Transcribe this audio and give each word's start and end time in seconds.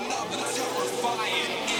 another 0.00 0.44
terrifying. 0.54 1.77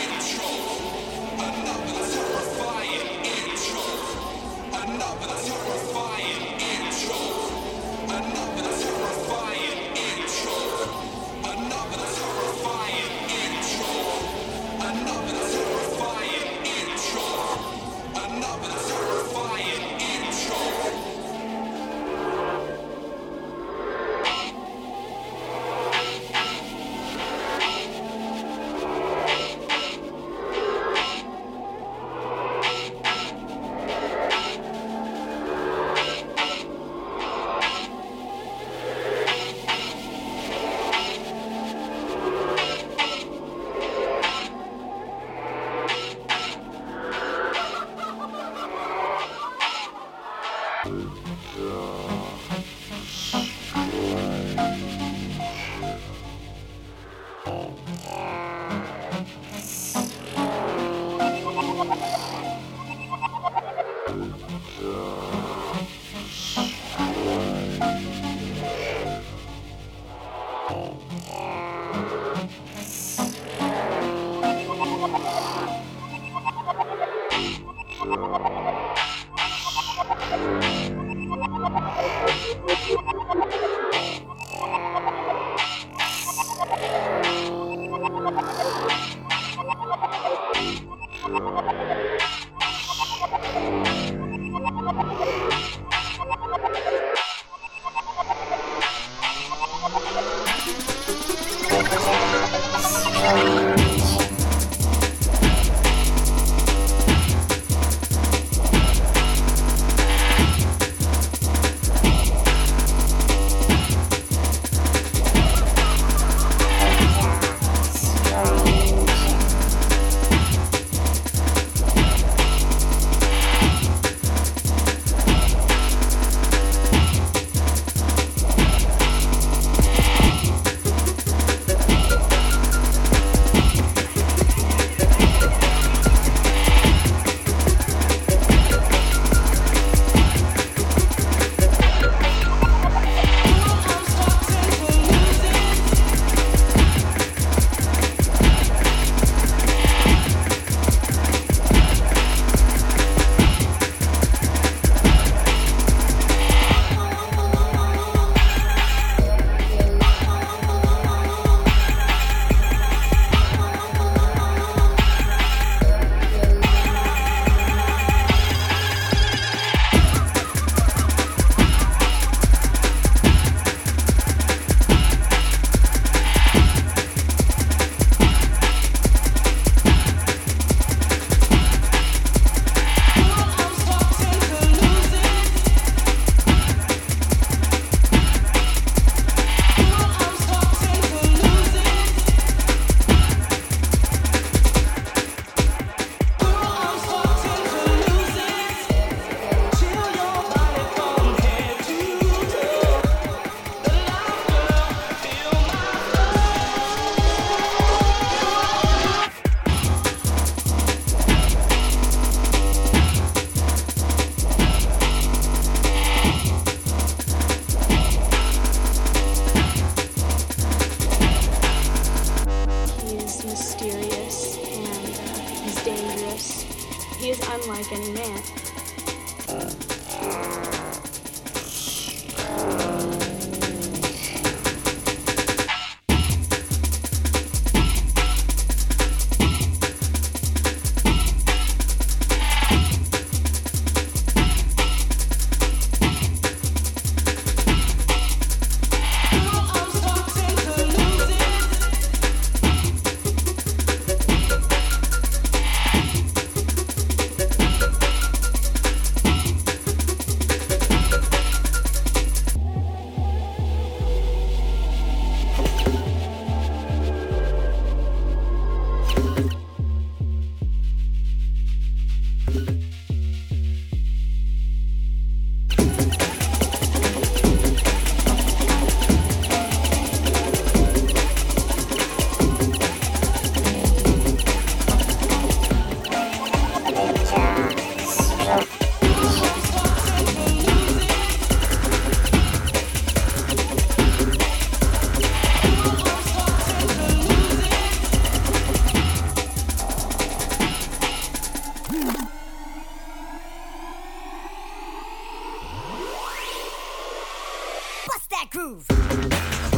That 308.39 308.51
groove. 308.51 309.78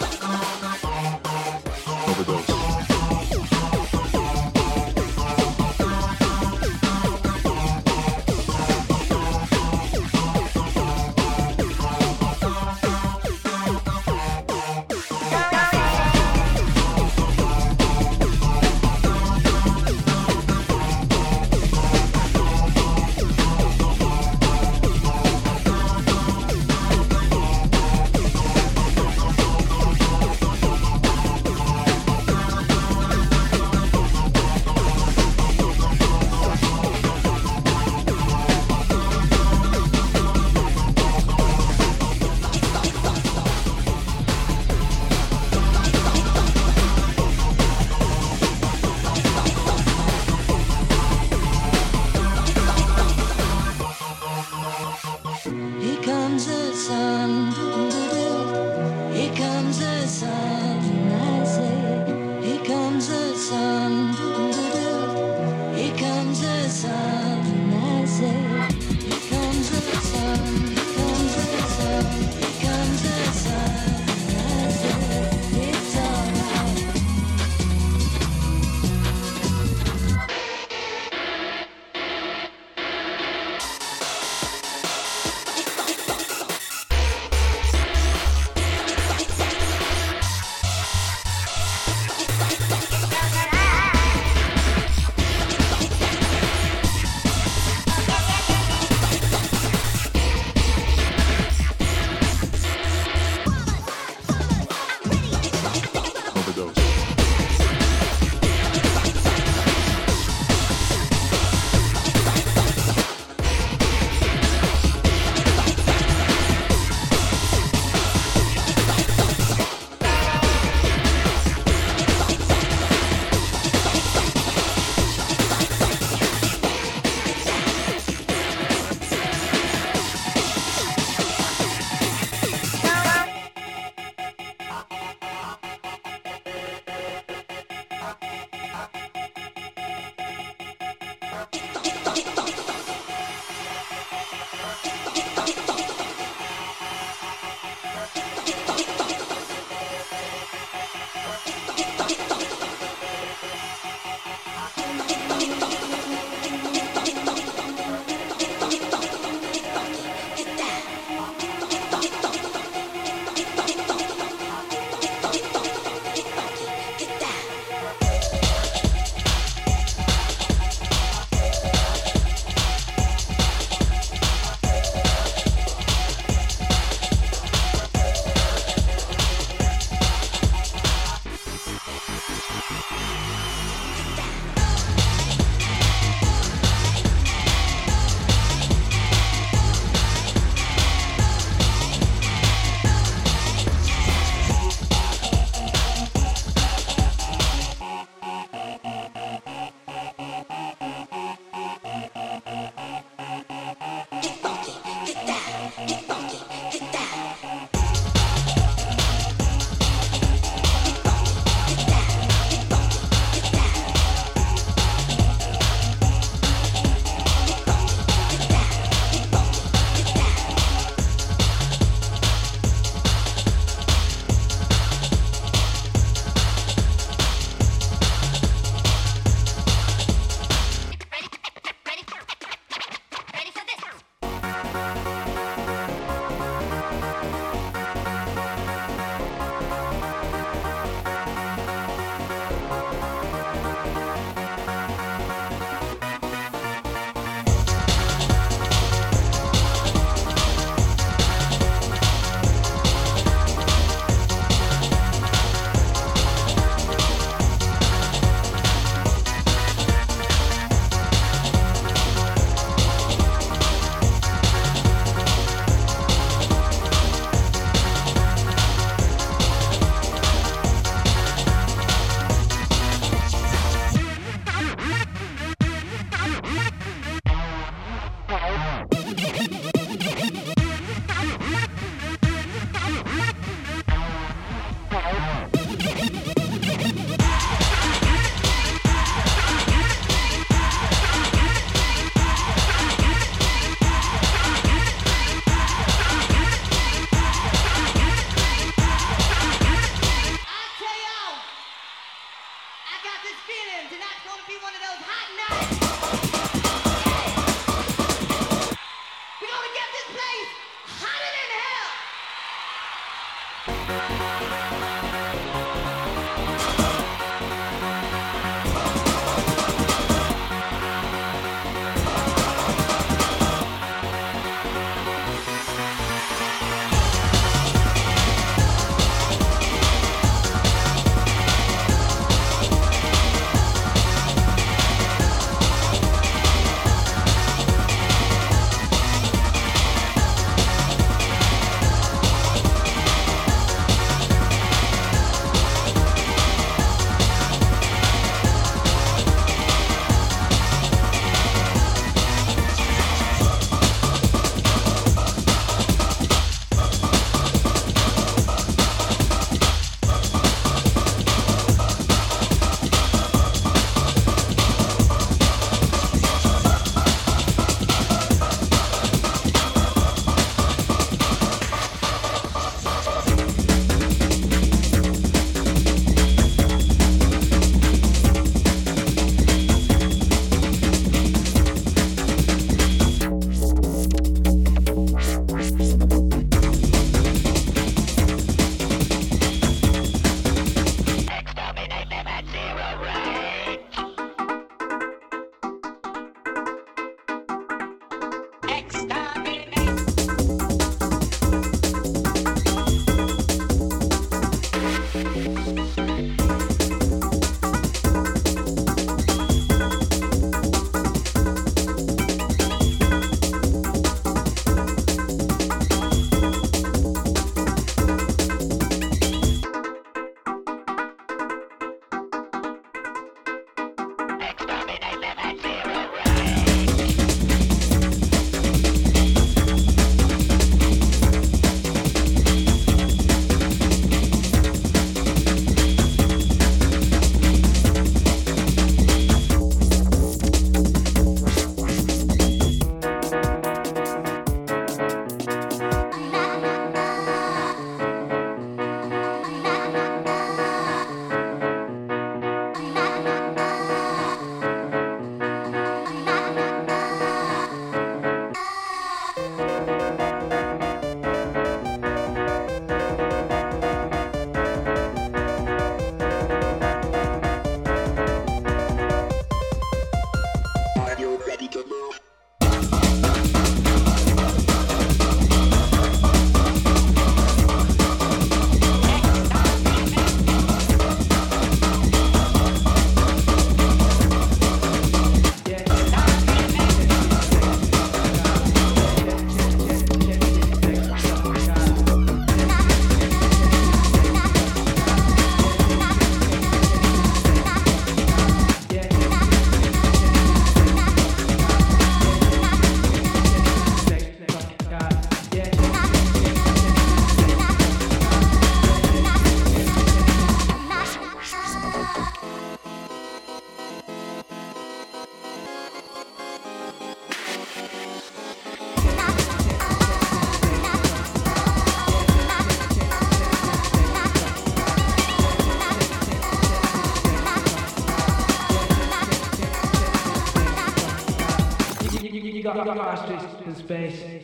got, 532.85 533.29
you 533.29 533.67
in 533.67 533.75
space. 533.75 534.43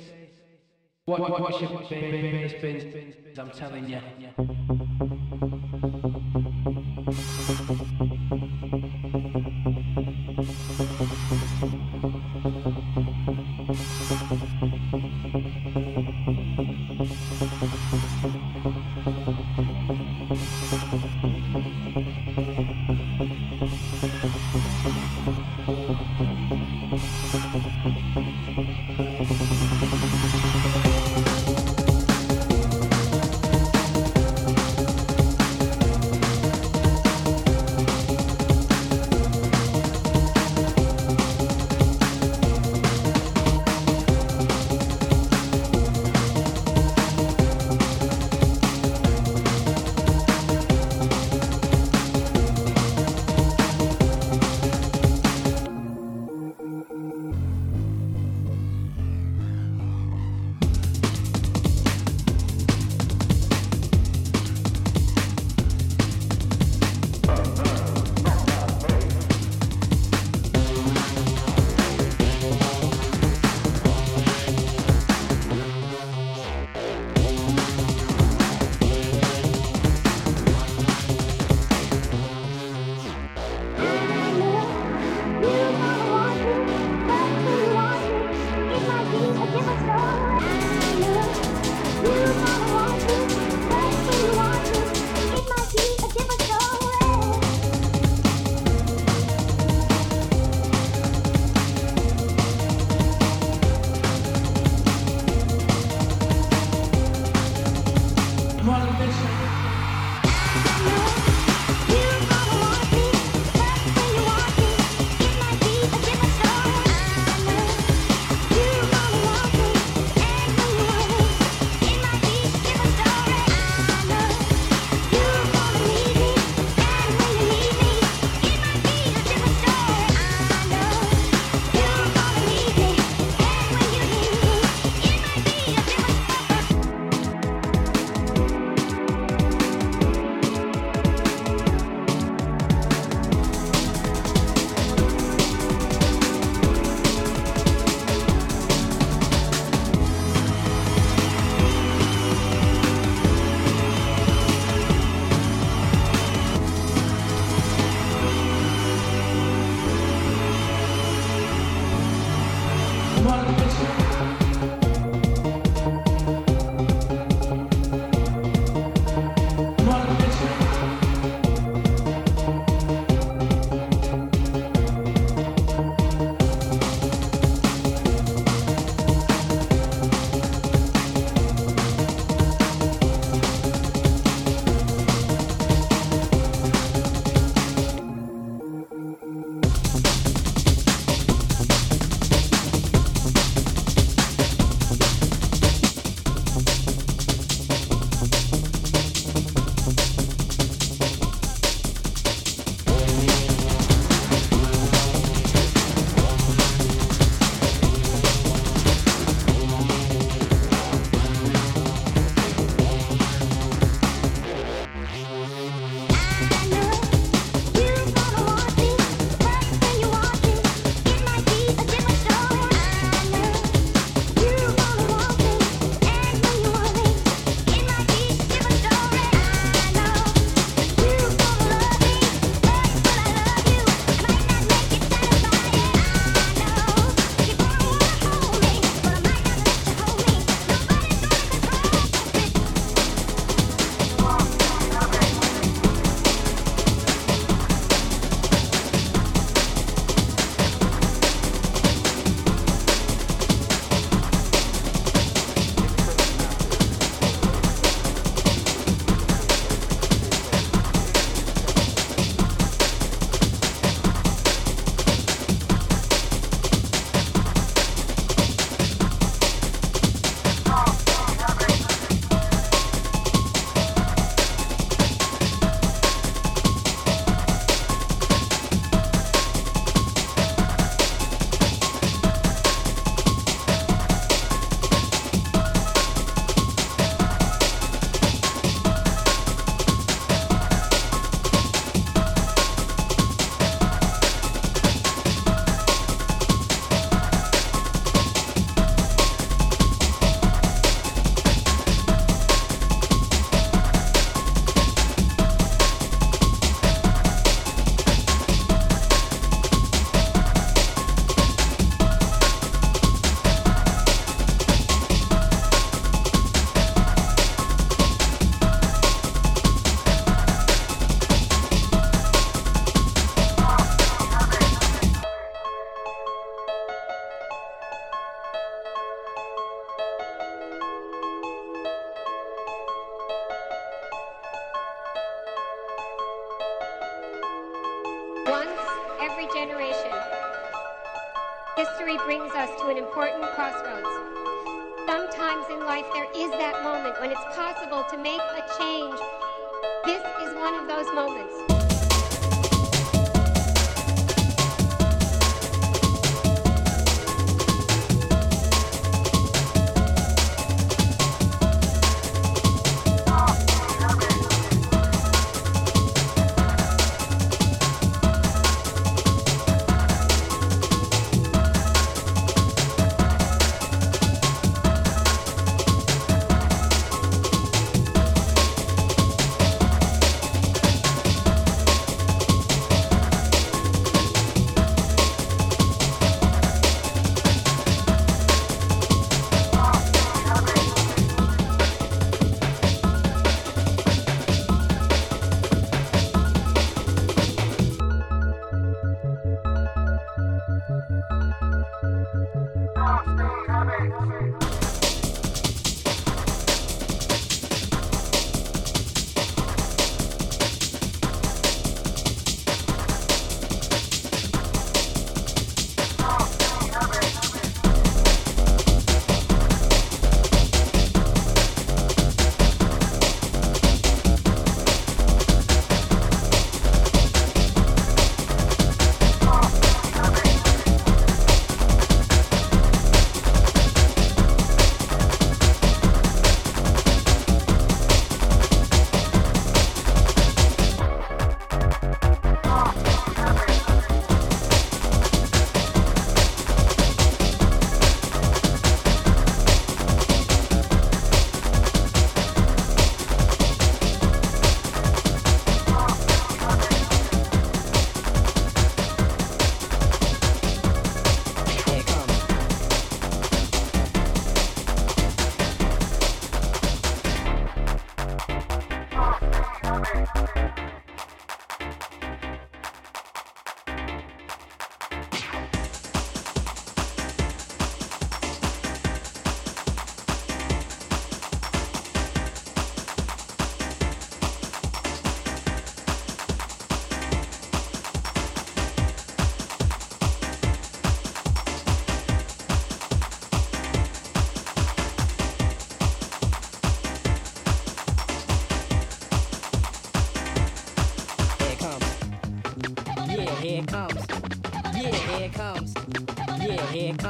What, 1.06 1.19
what, 1.21 1.39
what's 1.41 1.62
your 1.62 1.69
base 1.89 2.62
been? 2.62 3.13
I'm 3.38 3.52
telling 3.52 3.88
you. 3.89 4.02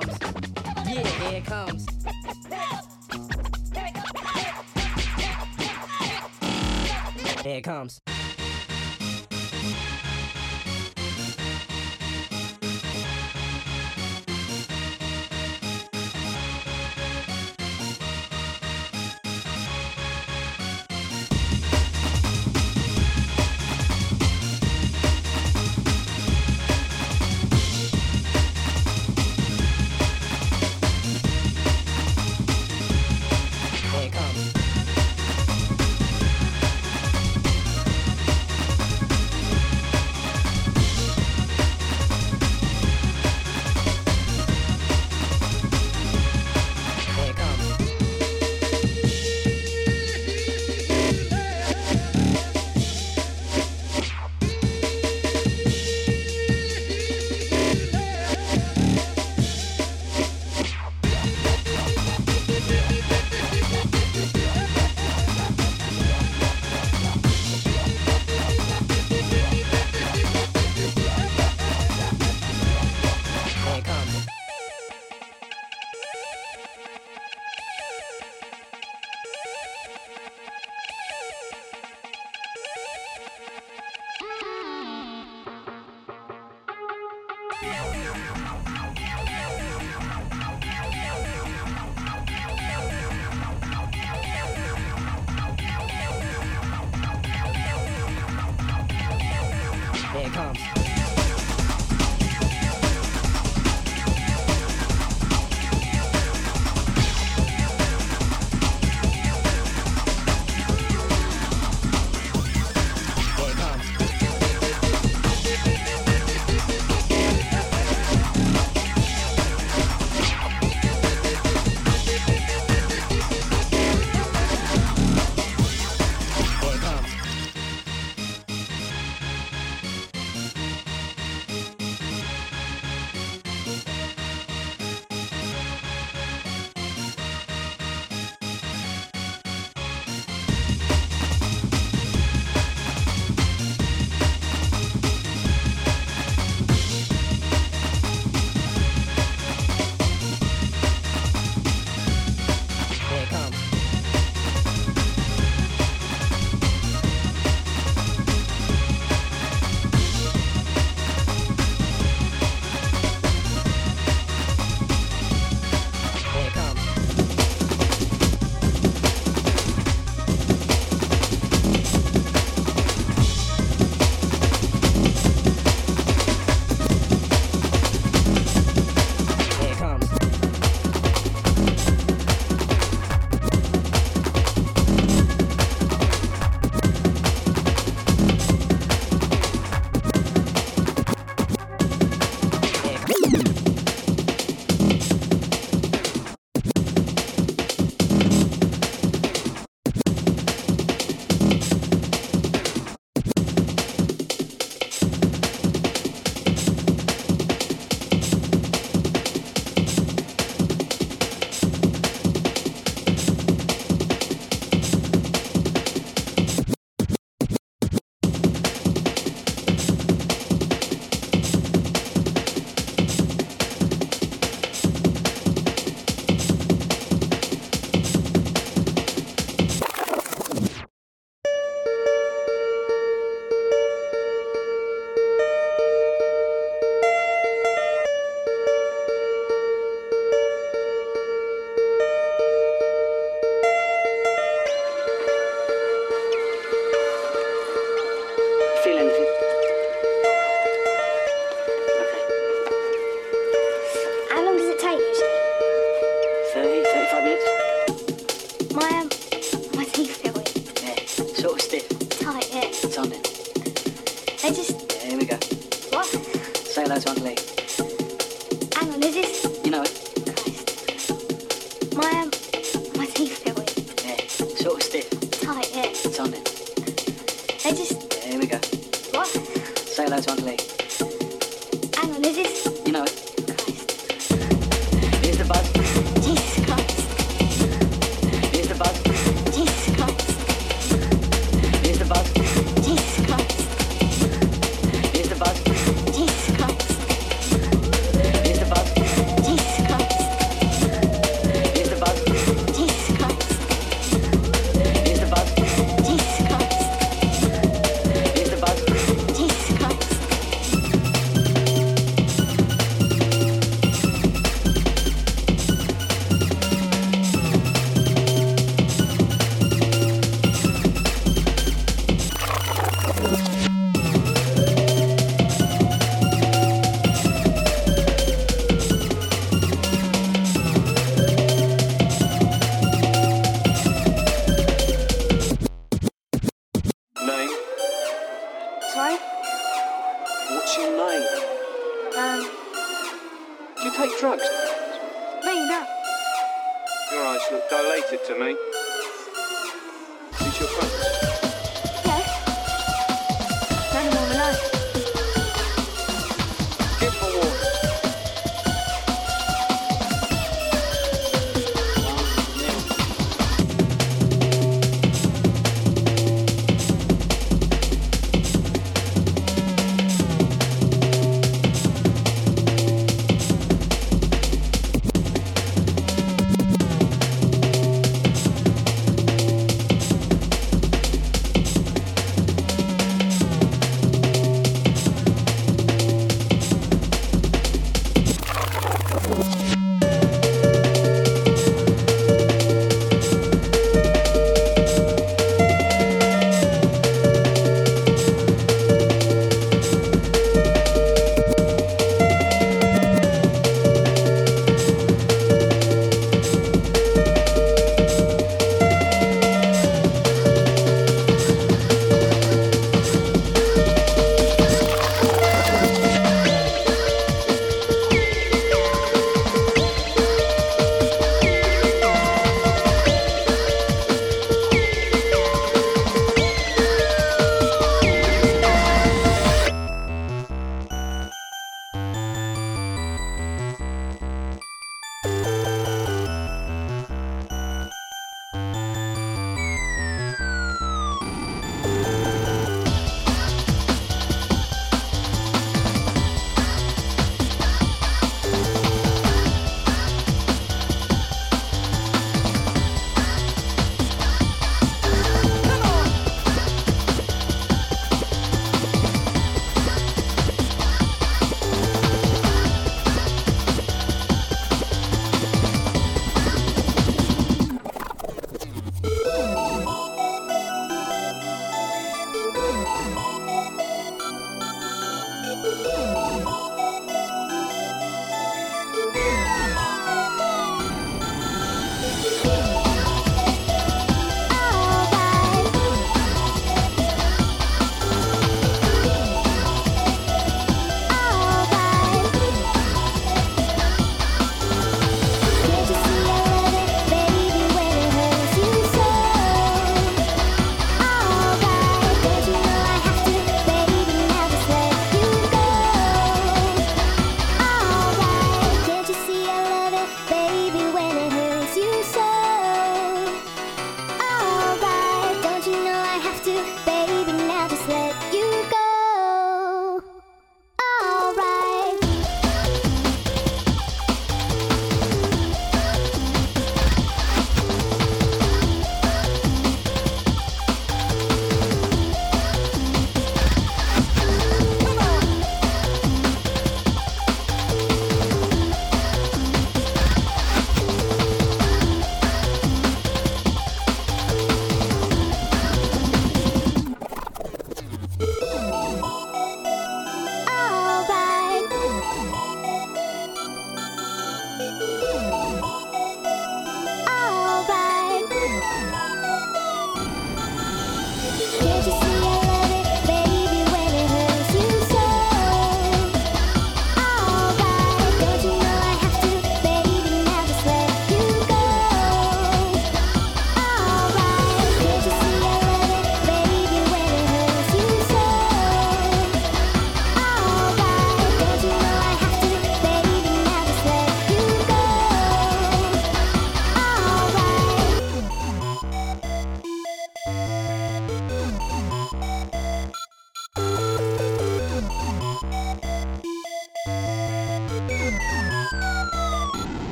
Comes. 0.00 0.18
Yeah, 0.86 1.06
here 1.06 1.38
it 1.38 1.44
comes. 1.44 1.86
Here 7.42 7.56
it 7.56 7.64
comes. 7.64 8.00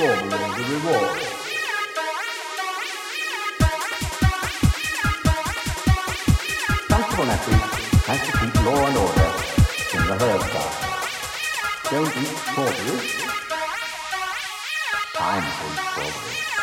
formal 0.00 0.44
on 0.44 0.50
the 0.56 0.64
reward. 0.72 1.18
Constable 6.88 7.30
has 8.08 8.20
to 8.26 8.32
keep 8.38 8.54
law 8.64 8.86
and 8.88 8.96
order 9.04 9.30
in 9.96 10.02
the 10.08 10.16
Herbstar. 10.22 10.70
Don't 11.90 12.16
eat 12.22 12.34
strawberries. 12.48 13.12
Time 15.12 15.46
for 15.56 15.70
strawberries. 15.82 16.59